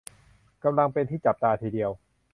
[0.63, 1.91] กำลังเป็นที่จับตาทีเดียว